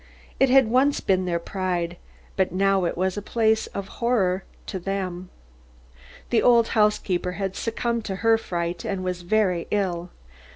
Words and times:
It 0.39 0.49
had 0.49 0.65
once 0.67 0.99
been 0.99 1.25
their 1.25 1.37
pride, 1.37 1.95
but 2.35 2.51
now 2.51 2.85
it 2.85 2.97
was 2.97 3.17
a 3.17 3.21
place 3.21 3.67
of 3.67 3.87
horror 4.01 4.43
to 4.65 4.79
them. 4.79 5.29
The 6.31 6.41
old 6.41 6.69
housekeeper 6.69 7.33
had 7.33 7.55
succumbed 7.55 8.03
to 8.05 8.15
her 8.25 8.35
fright 8.39 8.83
and 8.83 9.03
was 9.03 9.21
very 9.21 9.67
ill. 9.69 10.09